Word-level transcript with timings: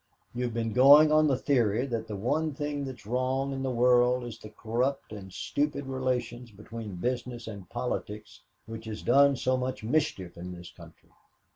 You 0.33 0.45
have 0.45 0.53
been 0.55 0.73
going 0.73 1.11
on 1.11 1.27
the 1.27 1.37
theory 1.37 1.85
that 1.85 2.07
the 2.07 2.15
one 2.15 2.55
thing 2.55 2.85
that 2.85 2.95
is 2.97 3.05
wrong 3.05 3.53
in 3.53 3.61
the 3.61 3.69
world 3.69 4.23
is 4.23 4.39
the 4.39 4.49
corrupt 4.49 5.13
and 5.13 5.31
stupid 5.31 5.85
relation 5.85 6.43
between 6.57 6.95
business 6.95 7.45
and 7.45 7.69
politics 7.69 8.41
which 8.65 8.85
has 8.85 9.03
done 9.03 9.35
so 9.35 9.57
much 9.57 9.83
mischief 9.83 10.37
in 10.39 10.53
this 10.55 10.71
country. 10.71 11.09